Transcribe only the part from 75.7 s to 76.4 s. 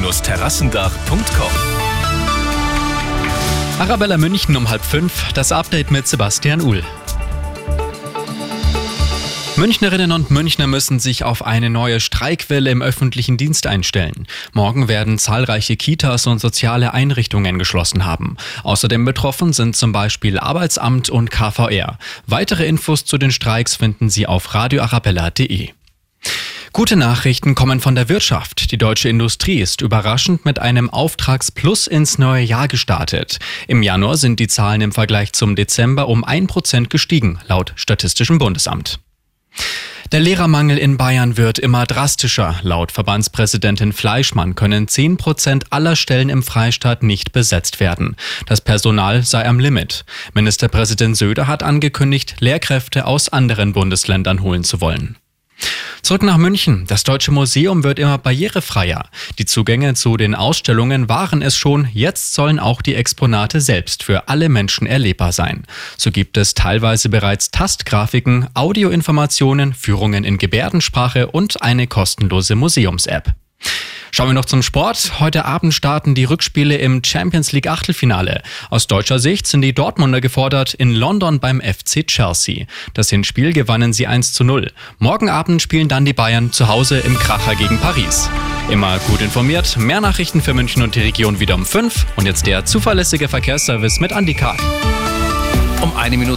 starten die